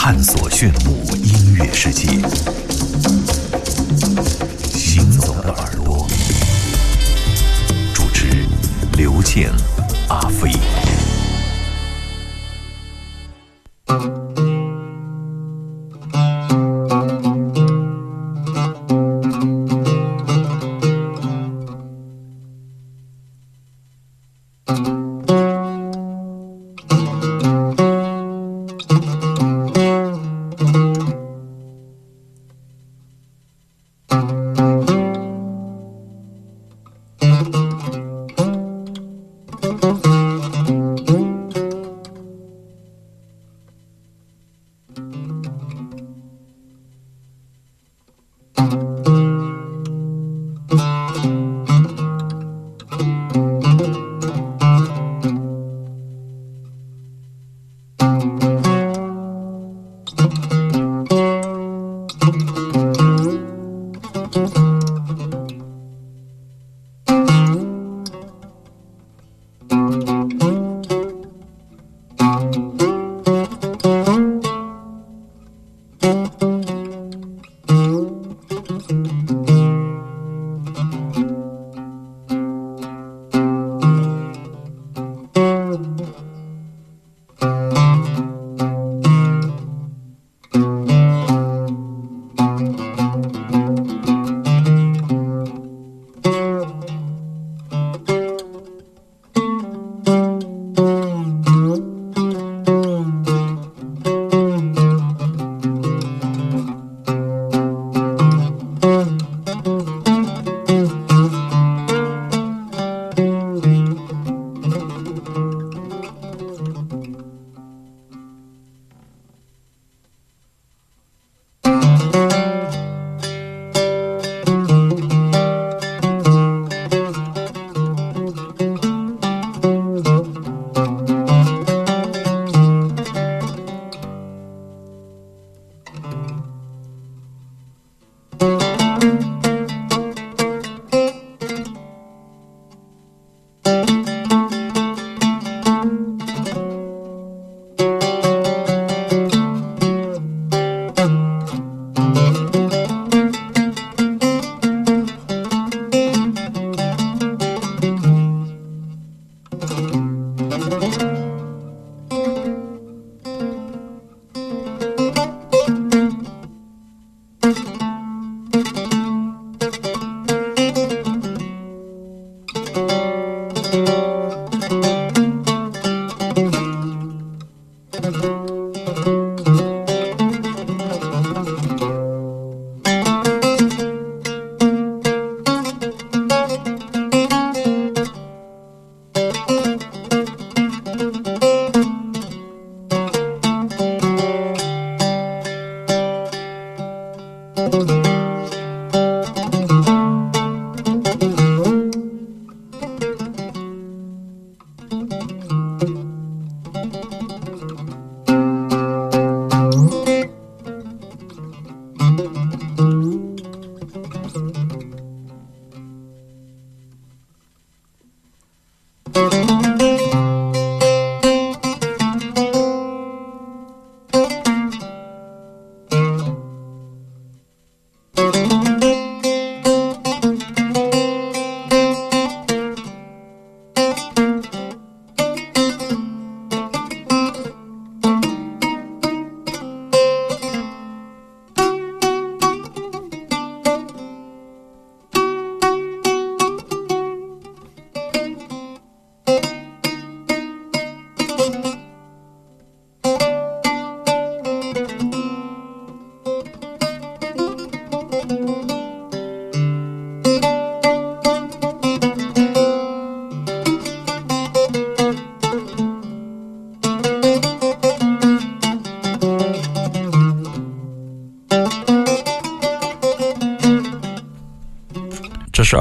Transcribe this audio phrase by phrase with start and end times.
[0.00, 2.06] 探索炫目音乐世界。
[4.72, 6.06] 行走的耳朵，
[7.92, 8.46] 主持
[8.96, 9.50] 刘健、
[10.08, 10.52] 阿飞。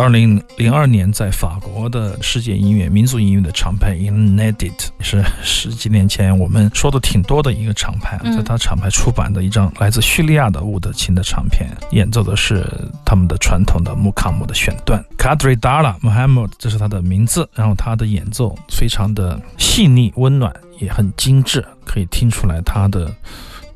[0.08, 12.66] 二零零二年在法国的世界音乐、民族音乐的厂牌 Inedit，是十几年前我们说的挺多的一个厂牌，在他厂牌出版的一张来自叙利亚的乌德琴的唱片，演奏的是
[13.04, 15.04] 他们的传统的穆卡姆的选段。
[15.18, 17.50] Kadri Dala Muhammad，这是他的名字。
[17.54, 23.14] 然后他的演奏非常的细腻、温暖，也很精致，可以听出来他的。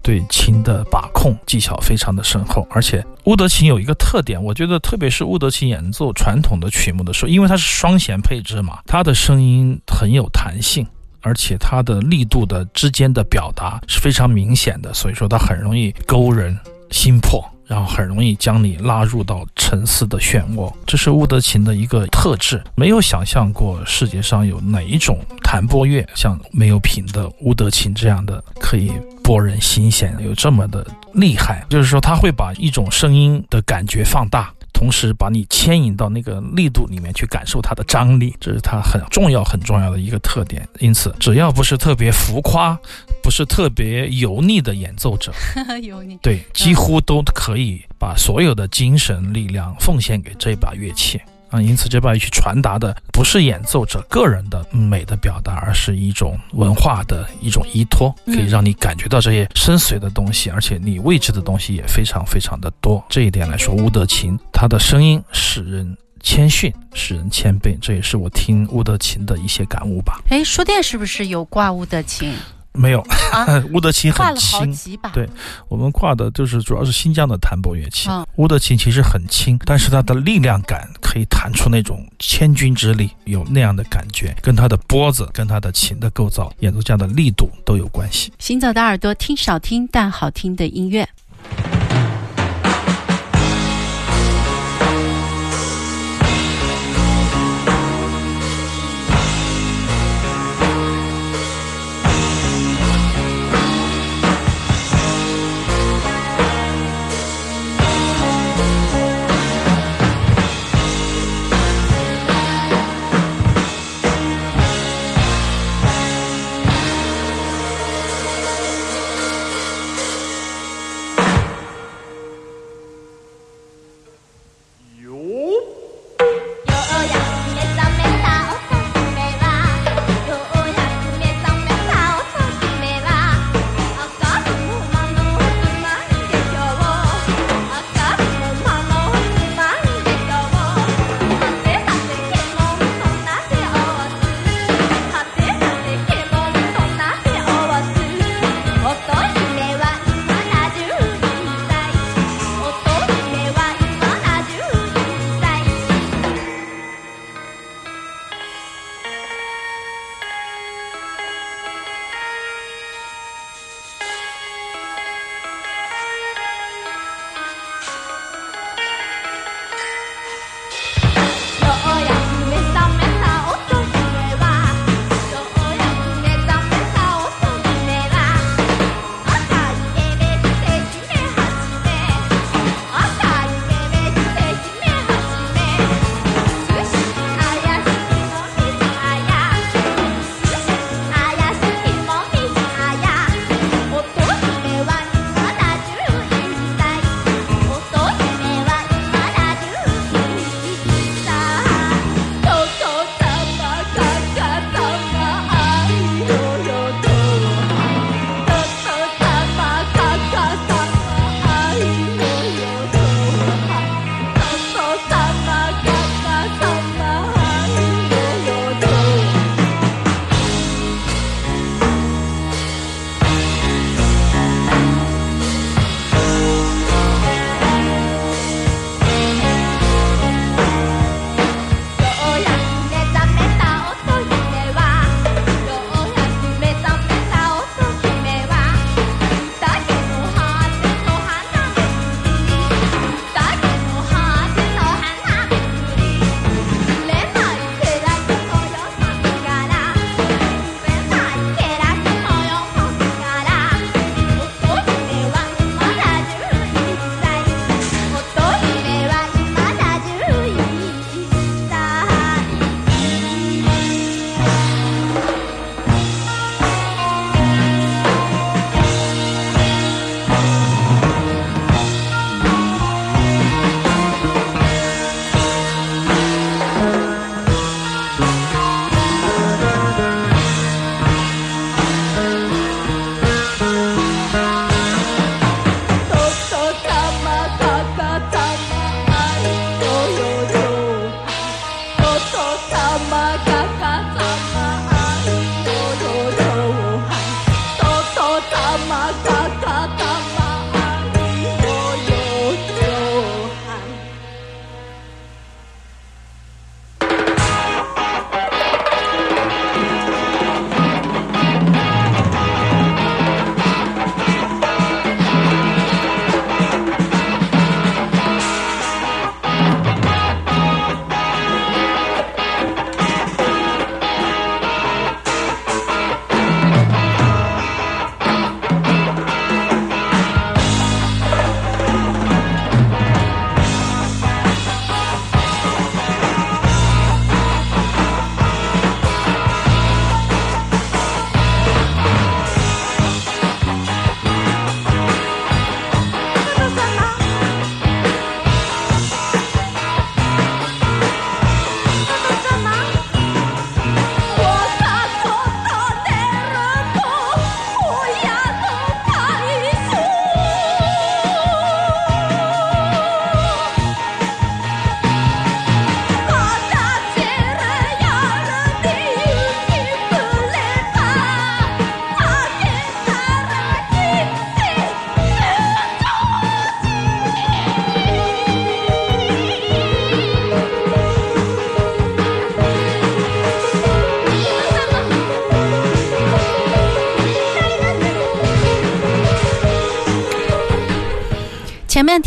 [0.03, 10.85] 对琴的把控技巧非常的深厚，而且乌德琴有一个特点，我觉得特别是乌德琴演奏传统的曲目的时候，因为它是双弦配置嘛，它的声音很有弹性，
[11.21, 16.57] 而且它的力度的之间的表达是非常明显的，所以说它很容易勾人
[16.89, 17.43] 心魄。
[17.71, 22.61] 然后很容易将你拉入到沉思的漩涡，这是乌德琴的一个特质。
[22.75, 28.91] 没有想象过世界上有哪一种弹拨乐像没有品的乌德琴这样的，可以
[29.23, 31.65] 拨人心弦，有这么的厉害。
[31.69, 34.53] 就是说，他会把一种声音的感觉放大。
[34.81, 40.67] 同时把你牵引到那个力度里面去感受它的张力，这是它很重要很重要的一个特点。
[40.79, 42.75] 因此，只要不是特别浮夸、
[43.21, 45.31] 不是特别油腻的演奏者，
[45.83, 51.21] 油腻对，几乎都可以把所有的精神力量奉献给这把乐器。
[51.51, 63.03] 啊，因此这把乐器传达的不是演奏者个人的美的表达，而是一种文化的一种依托，可以让你感觉到这些深邃的东西，而且你未知的东西也非常非常的多。
[63.09, 70.21] 这一点来说，乌德琴它的声音使人谦逊，使人谦卑，这也是我听乌德琴的一些感悟吧。
[70.29, 72.33] 哎，书店是不是有挂乌德琴？
[72.73, 73.05] 没有，
[73.73, 75.27] 乌德琴很轻，对，
[75.67, 78.09] 我们挂的就是主要是新疆的弹拨乐器。
[78.37, 88.31] 乌德琴其实很轻，但是它的力量感可以弹出那种千钧之力，有那样的感觉，跟它的拨子、跟它的琴的构造、演奏家的力度都有关系。
[88.39, 91.07] 行走的耳朵听少听但好听的音乐。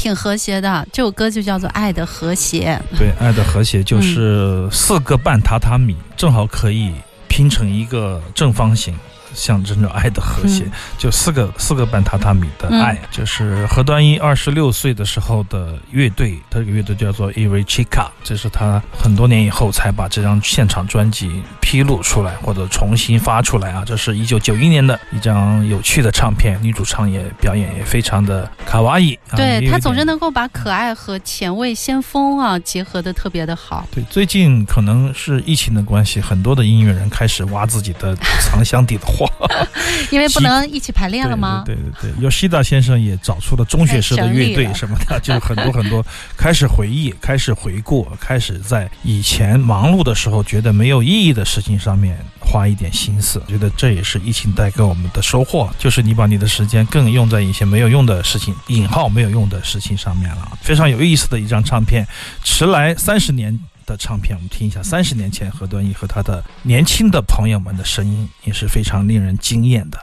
[0.05, 2.79] 挺和谐的，这首歌就叫做《爱的和谐》。
[2.99, 6.93] 对，爱的和谐就是四个半榻榻米，正好可以
[7.27, 8.95] 拼成一个正方形。
[9.35, 10.65] 象征着爱的和谐，
[10.97, 23.83] 就四个四个半榻榻米的爱，就是何端一二十六岁的时候的乐队，他这个乐队叫做 e r i c h i k a 这是他很多年以后才把这张现场专辑披露出来或者重新发出来啊。
[23.85, 33.87] 这是一九九一年的一张有趣的唱片，女主唱也表演也非常的卡哇伊，对他总是能够把可爱和前卫先锋啊结合的特别的好。
[33.91, 39.51] 对，最近可能是疫情的关系，很多的音乐人开始挖自己的藏箱底的货。
[40.11, 41.63] 因为不能一起排练了吗？
[41.65, 46.05] 对对对，尤西达先生也找出了中学时的乐队什么的，就是很多很多
[46.37, 53.43] 开始回忆，开始回顾，开始在以前忙碌的时候觉得没有意义的事情上面花一点心思。
[53.49, 60.59] 觉得这也是疫情带给我们的收获，就是你把你的时间更用在一些没有用的事情（引号没有用的事情）上面了。
[60.61, 62.07] 非常有意思的一张唱片，
[62.43, 63.59] 迟来三十年。
[63.87, 69.99] 的唱片，我们听一下三十年前何端义和他的年轻的朋友们的声音，也是非常令人惊艳的。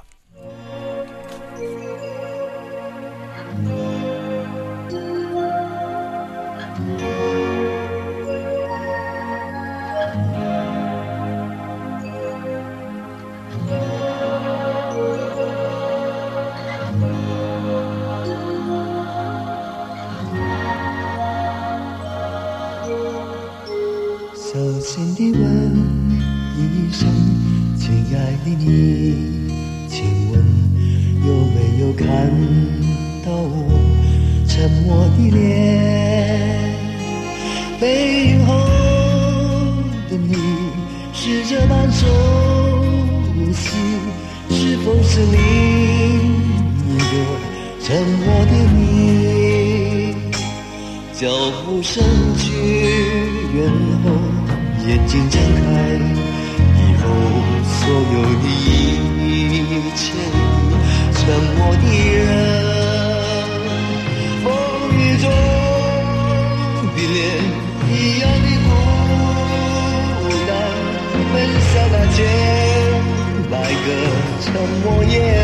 [74.53, 75.40] no more, yeah.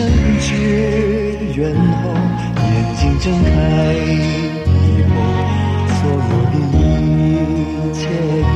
[0.00, 0.08] 甚
[0.40, 0.48] 至
[1.56, 2.02] 远后，
[2.56, 2.66] 眼
[2.96, 3.52] 睛睁开
[3.92, 5.12] 以后，
[5.92, 6.80] 所有的一
[7.92, 8.00] 切
[8.40, 8.50] 已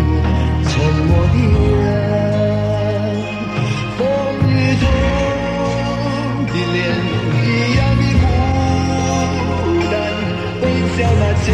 [0.64, 0.72] 沉
[1.04, 1.36] 默的
[1.82, 1.84] 人，
[3.98, 4.00] 风
[4.48, 4.82] 雨中
[6.46, 6.74] 的脸
[7.36, 7.46] 一
[7.76, 8.24] 样的孤
[9.90, 9.94] 单，
[10.62, 10.64] 奔
[10.96, 11.46] 向那千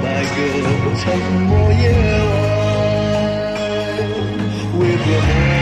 [0.00, 0.32] 百个
[1.00, 1.02] 沉
[1.42, 1.82] 默夜
[2.30, 2.32] 晚，
[4.78, 5.53] 为何？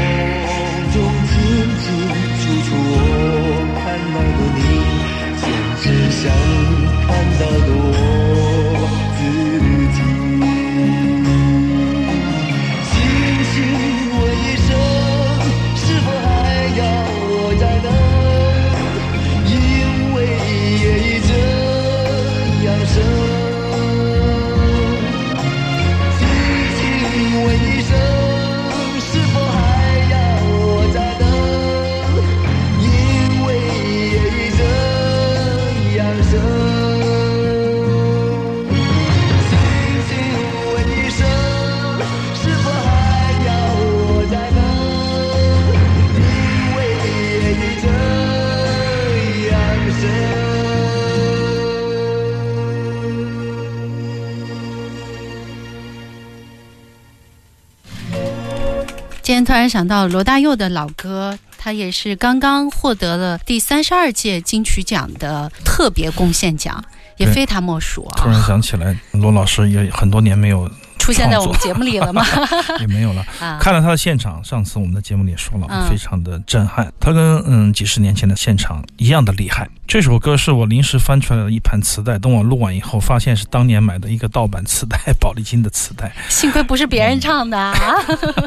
[59.62, 66.82] 然想到罗大佑的老歌，他也是刚刚获得了第三十二届金曲奖的特别贡献奖，
[67.16, 68.44] 也非他莫属突然啊！
[68.44, 70.68] 想起来，罗老师也很多年没有
[71.02, 72.24] 出现在我们节目里了吗？
[72.78, 73.26] 也没有了。
[73.42, 76.92] 啊，看了他的现场，上次我们的节目里也说了，嗯非常的震撼。
[77.00, 79.68] 他跟嗯几十年前的现场一样的厉害。
[79.88, 87.74] 这首歌是我临时翻出来的一盘磁带，等我录完以后，发现是当年买的一个盗版磁带，宝丽金的磁带，幸亏不是别人唱的啊！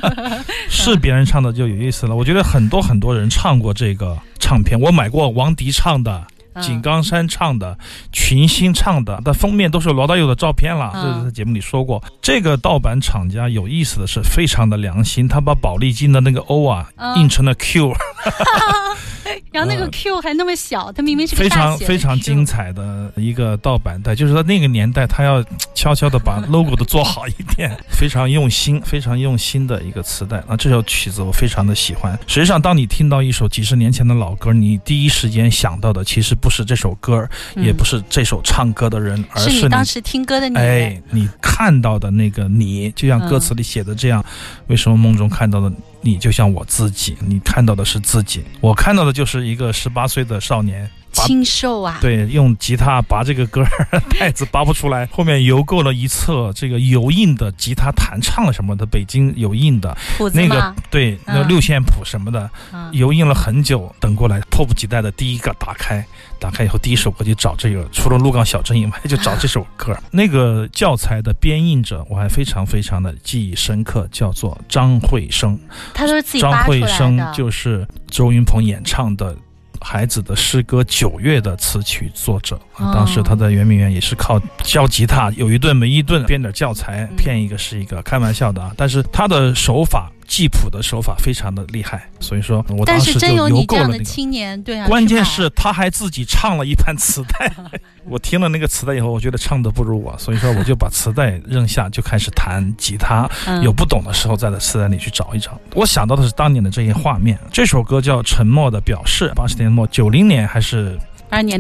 [0.70, 2.16] 是别人唱的就有意思了。
[2.16, 6.26] 我觉得很多很多人唱过这个唱片，我买过王迪唱的。
[6.62, 7.78] 井嗯冈山唱的，
[8.12, 10.92] 群星唱的，但封面都是罗大佑的照片了。
[10.96, 12.04] 嗯这是在节目里说过。
[12.22, 17.94] 这个盗版厂家有意思的是，非常的良心，他把宝丽金的那个 O 啊嗯印成了 Q，
[19.52, 30.44] 然后那个呃 Q 还那么小，它明明是个非常非常精彩的一个盗版带，就是在那个年代，他要悄悄的把 logo 都做好一点，非常用心，非常用心的一个磁带。
[30.48, 32.18] 那这首曲子我非常的喜欢。
[32.28, 40.56] 实际上，当你听到一首几十年前的老歌，你第一时间想到的其实不是这首歌，也不是这首唱歌的人，而嗯是是你当时听歌的你。
[40.58, 44.24] 哎，你看到的那个你，就像歌词里写的这样，
[44.68, 47.16] 为什么梦中看到的你就像我自己？
[47.28, 50.92] 你看到的是自己，我看到的就是一个十八岁的少年。
[51.16, 59.96] 把清瘦啊，对，用吉他拔这个歌儿带子拔不出来，后面邮购了一册这个油印的吉他弹唱什么的，北京有印的
[60.34, 66.06] 那个，对，那嗯六线谱什么的，嗯油印了很久，等过来，迫不及待的第一个打开，
[66.40, 69.98] 打开以后第一首歌就找这个，除了鹿港小镇以外，就找这首歌。
[70.12, 75.58] 那个教材的编印者我还非常非常的记忆深刻，叫做张惠生。
[75.94, 77.16] 他都是自己张扒出来惠生。
[77.34, 79.36] 就是周云鹏演唱的。
[79.82, 88.72] 孩子的诗歌《九月》的词曲作者，哦当时他在圆明园也是靠教吉他，有一顿没一顿，编点教材嗯骗一个是一个，开玩笑的啊。
[88.78, 94.04] 但是他的手法记谱的手法非常的厉害，所以说我当时就真有你这样的邮购了那个。
[94.04, 97.52] 青年，对啊，关键是他还自己唱了一盘磁带，
[98.06, 103.30] 我听了那个磁带以后，我觉得唱的不如我，所以说我就把磁带扔下，就开始弹吉他。
[103.46, 105.60] 嗯有不懂的时候，再在磁带里去找一找。
[105.74, 107.40] 我想到的是当年的这些画面。
[107.52, 111.00] 这首歌叫《沉默的表示》，八十年末九零年还是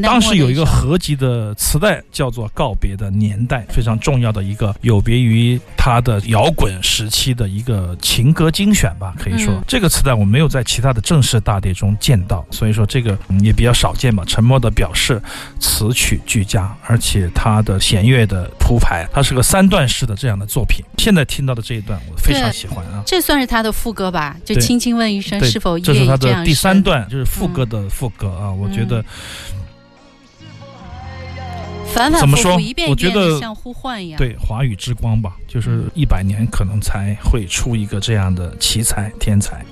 [0.02, 14.24] 当时有一个合集的磁带，叫做《告别的年代》，非常重要的一个，有别于他的摇滚时期的一个情歌精选吧，可以说、嗯这个磁带我没有在其他的正式大碟中见到，所以说这个、嗯也比较少见吧。
[14.26, 15.22] 沉默的表示，
[15.60, 20.84] 词曲俱佳，而且他的弦乐的铺排，它是个三段式的这样的作品。
[20.98, 23.04] 现在听到的这一段，我非常喜欢啊。
[23.06, 24.38] 这算是他的副歌吧？
[24.46, 26.82] 就轻轻问一声是否这是愿意这样他的第三。
[26.86, 28.52] 段，就是副歌的副歌啊。
[28.52, 29.04] 我觉得
[31.95, 34.17] 反反怎么说复复一遍一我觉得遍的像呼唤一样。
[34.17, 39.65] 对华语之光吧，就是一百年可能才会出一个这样的奇才天才。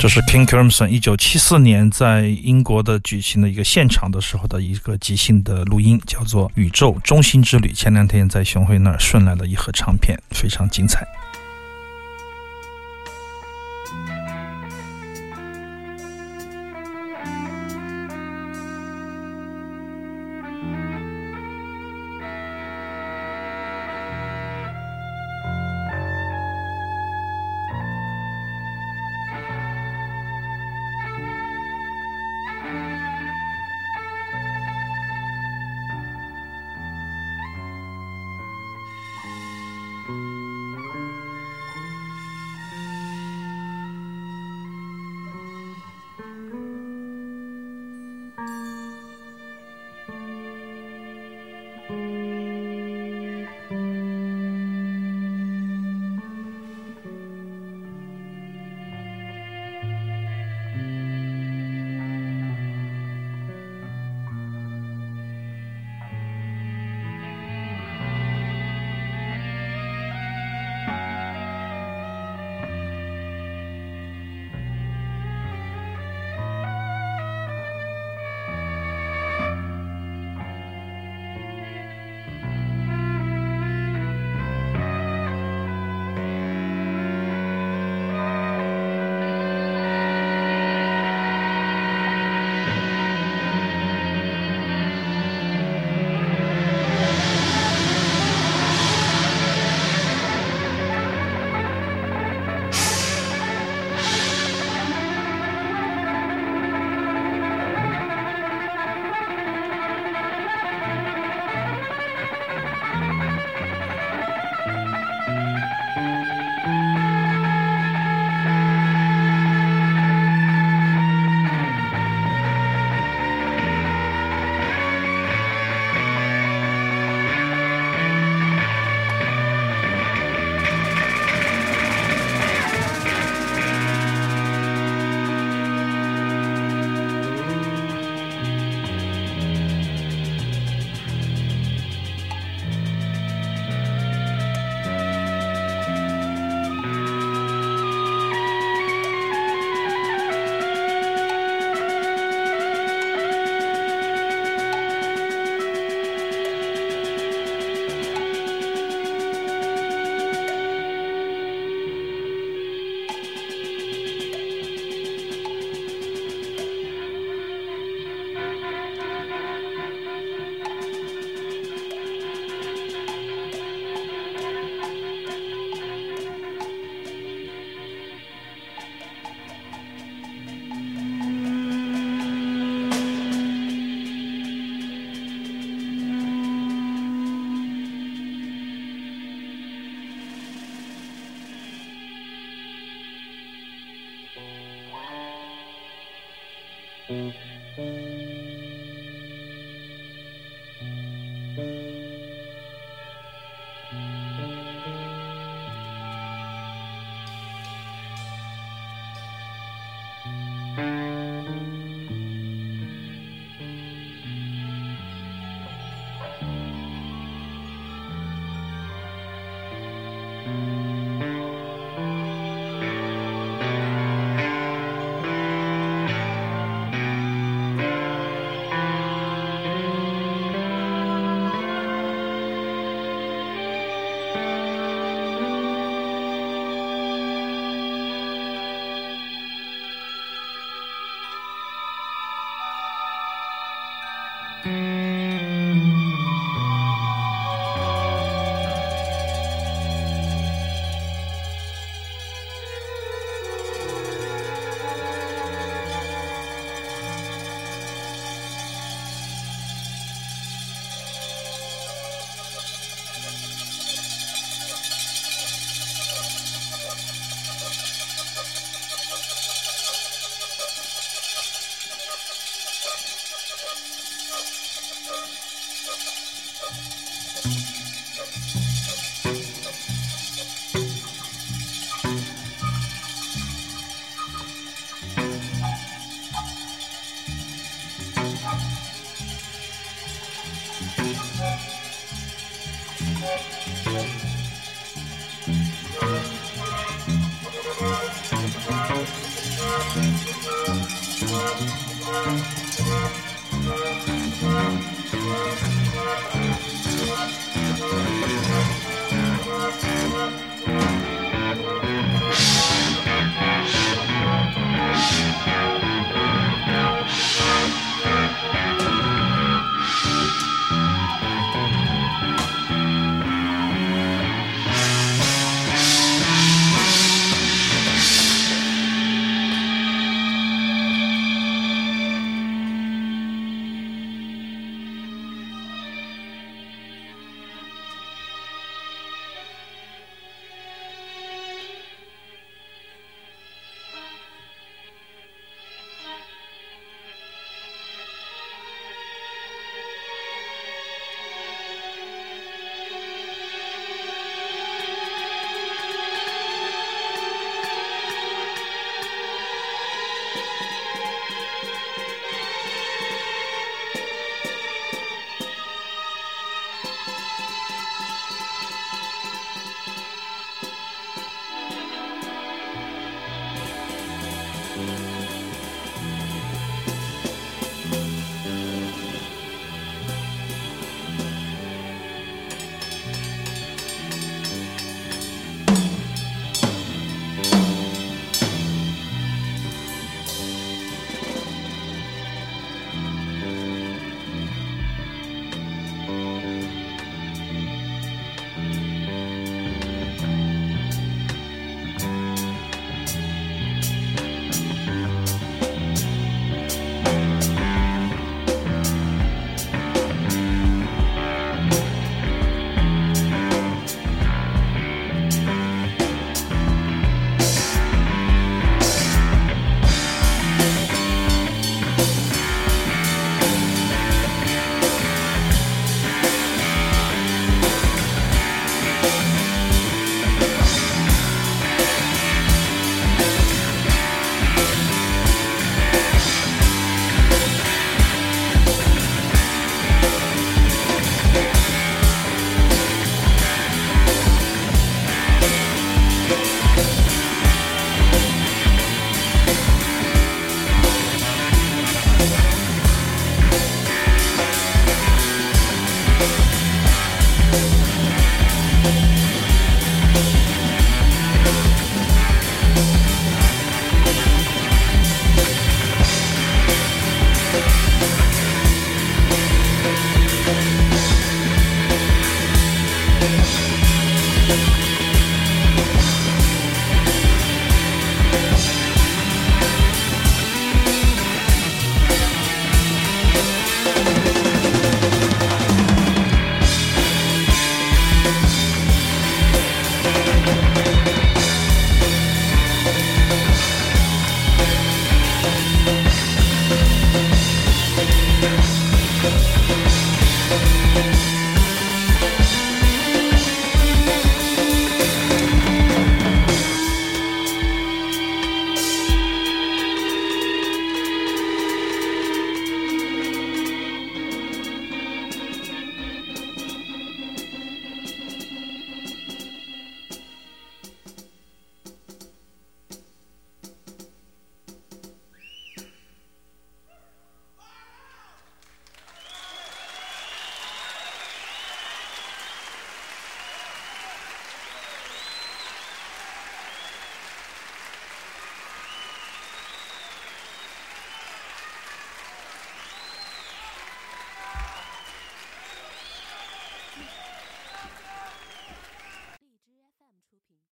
[0.00, 7.68] 这是 King Crimson 一九七四年在英国的举行的一个现场的时候的一个即兴的录音，叫做《宇宙中心之旅》。
[7.74, 11.06] 前两天在熊辉那儿顺来了一盒唱片，非常精彩。